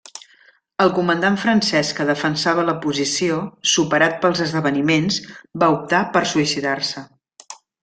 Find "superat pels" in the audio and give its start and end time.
3.75-4.43